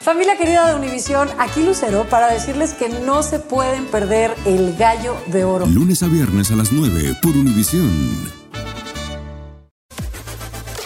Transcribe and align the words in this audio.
Familia 0.00 0.36
querida 0.36 0.68
de 0.68 0.76
Univisión, 0.76 1.28
aquí 1.38 1.62
Lucero 1.62 2.08
para 2.08 2.32
decirles 2.32 2.72
que 2.72 2.88
no 2.88 3.22
se 3.22 3.40
pueden 3.40 3.86
perder 3.86 4.34
el 4.46 4.76
gallo 4.76 5.16
de 5.26 5.44
oro. 5.44 5.66
Lunes 5.66 6.02
a 6.02 6.06
viernes 6.06 6.50
a 6.50 6.56
las 6.56 6.72
9 6.72 7.16
por 7.20 7.32
Univisión. 7.32 8.30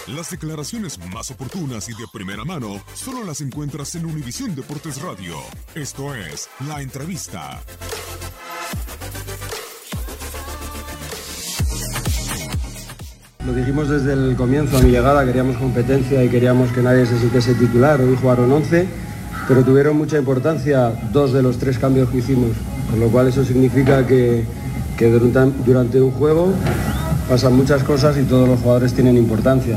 Las 0.09 0.31
declaraciones 0.31 0.99
más 1.13 1.31
oportunas 1.31 1.89
y 1.89 1.93
de 1.93 2.05
primera 2.13 2.45
mano 2.45 2.83
solo 2.95 3.25
las 3.25 3.41
encuentras 3.41 3.95
en 3.95 4.07
Univisión 4.07 4.55
Deportes 4.55 5.01
Radio. 5.01 5.37
Esto 5.75 6.15
es 6.15 6.49
La 6.67 6.81
Entrevista. 6.81 7.63
Lo 13.47 13.53
dijimos 13.53 13.89
desde 13.89 14.13
el 14.13 14.37
comienzo, 14.37 14.77
a 14.77 14.81
mi 14.83 14.91
llegada, 14.91 15.25
queríamos 15.25 15.57
competencia 15.57 16.23
y 16.23 16.29
queríamos 16.29 16.71
que 16.71 16.81
nadie 16.81 17.05
se 17.07 17.19
sintiese 17.19 17.55
titular. 17.55 18.01
Hoy 18.01 18.17
jugaron 18.21 18.53
11, 18.53 18.87
pero 19.49 19.65
tuvieron 19.65 19.97
mucha 19.97 20.17
importancia 20.17 20.93
dos 21.13 21.33
de 21.33 21.43
los 21.43 21.59
tres 21.59 21.77
cambios 21.77 22.09
que 22.11 22.19
hicimos, 22.19 22.51
con 22.89 23.01
lo 23.01 23.09
cual 23.09 23.27
eso 23.27 23.45
significa 23.45 24.07
que, 24.07 24.45
durante, 25.65 26.01
un 26.01 26.13
juego 26.13 26.53
pasan 27.29 27.57
muchas 27.57 27.83
cosas 27.83 28.17
y 28.17 28.23
todos 28.23 28.49
los 28.49 28.61
jugadores 28.61 28.93
tienen 28.95 29.17
importancia. 29.17 29.77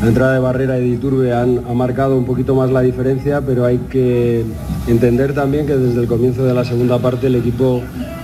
La 0.00 0.08
entrada 0.08 0.32
de 0.32 0.38
Barrera 0.38 0.78
y 0.78 0.88
de 0.88 0.96
Iturbe 0.96 1.34
han, 1.34 1.60
ha 1.68 1.74
marcado 1.74 2.16
un 2.16 2.24
poquito 2.24 2.54
más 2.54 2.70
la 2.70 2.80
diferencia, 2.80 3.42
pero 3.42 3.66
hay 3.66 3.78
que 3.90 4.46
entender 4.86 5.34
también 5.34 5.66
que 5.66 5.76
desde 5.76 6.00
el 6.00 6.06
comienzo 6.06 6.46
de 6.46 6.54
la 6.54 6.64
segunda 6.64 6.98
parte 6.98 7.26
el 7.26 7.34
equipo 7.34 7.82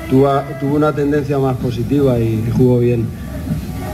tuvo, 0.09 0.31
una 0.75 0.95
tendencia 0.95 1.39
más 1.39 1.59
positiva 1.59 2.19
y 2.19 2.43
jugó 2.57 2.79
bien. 2.79 3.05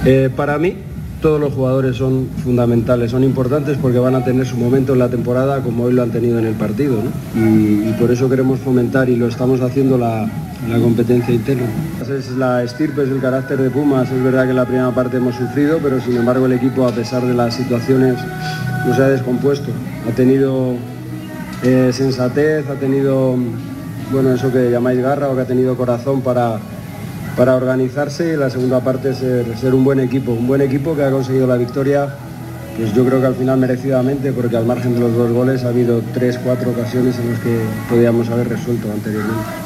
Eh, 0.09 0.31
para 0.37 0.56
mí, 0.56 0.77
todos 1.21 1.41
los 1.41 1.53
jugadores 1.53 1.97
son 1.97 2.28
fundamentales, 2.44 3.11
son 3.11 3.25
importantes 3.25 3.77
porque 3.77 3.99
van 3.99 4.15
a 4.15 4.25
tener 4.25 4.47
su 4.47 4.56
momento 4.56 4.93
en 4.93 5.00
la 5.00 5.09
temporada 5.09 5.61
como 5.62 5.83
hoy 5.83 5.94
lo 5.94 6.05
han 6.05 6.12
tenido 6.12 6.39
en 6.39 6.47
el 6.47 6.55
partido. 6.55 6.99
Y, 7.34 7.93
por 7.99 8.12
eso 8.12 8.31
queremos 8.31 8.61
fomentar 8.61 9.09
y 9.09 9.16
lo 9.16 9.27
estamos 9.27 9.61
haciendo 9.61 9.99
la, 9.99 10.31
la, 10.71 10.78
competencia 10.78 11.34
interna. 11.34 11.66
Es 12.09 12.31
la 12.37 12.62
estirpe, 12.62 13.03
es 13.03 13.09
el 13.09 13.21
carácter 13.21 13.59
de 13.59 13.69
Pumas. 13.69 14.09
Es 14.12 14.22
verdad 14.22 14.45
que 14.45 14.50
en 14.50 14.56
la 14.56 14.65
primera 14.65 14.95
parte 14.95 15.16
hemos 15.16 15.34
sufrido, 15.34 15.81
pero 15.83 16.00
sin 16.00 16.16
embargo 16.16 16.47
el 16.47 16.53
equipo, 16.53 16.87
a 16.87 16.93
pesar 16.93 17.27
de 17.27 17.34
las 17.34 17.55
situaciones, 17.55 18.15
no 18.87 18.95
se 18.95 19.03
ha 19.03 19.09
descompuesto. 19.09 19.72
Ha 20.09 20.15
tenido 20.15 20.77
eh, 21.65 21.91
sensatez, 21.93 22.69
ha 22.69 22.75
tenido, 22.75 23.34
bueno, 24.12 24.33
eso 24.33 24.53
que 24.53 24.71
llamáis 24.71 25.00
garra 25.00 25.31
o 25.31 25.34
que 25.34 25.41
ha 25.41 25.47
tenido 25.47 25.77
corazón 25.77 26.21
para 26.21 26.61
para 27.37 27.55
organizarse 27.55 28.37
la 28.37 28.49
segunda 28.49 28.81
parte 28.81 29.15
ser, 29.15 29.57
ser 29.59 29.75
un 29.75 29.85
buen 29.85 30.01
equipo, 30.01 30.33
un 30.33 30.47
buen 30.47 30.63
equipo 30.63 30.97
que 30.97 31.05
ha 31.05 31.11
conseguido 31.11 31.47
la 31.47 31.57
victoria, 31.57 32.09
pues 32.77 32.95
yo 32.95 33.05
creo 33.05 33.21
que 33.21 33.27
al 33.27 33.35
final 33.35 33.59
merecidamente, 33.59 34.33
porque 34.33 34.57
al 34.57 34.65
margen 34.65 34.95
de 34.95 35.01
los 35.01 35.15
dos 35.15 35.31
goles 35.33 35.65
ha 35.65 35.69
habido 35.69 36.03
tres, 36.15 36.39
cuatro 36.43 36.71
ocasiones 36.71 37.19
en 37.19 37.33
las 37.33 37.41
que 37.41 37.59
podíamos 37.91 38.29
haber 38.31 38.49
resuelto 38.49 38.91
anteriormente. 38.91 39.66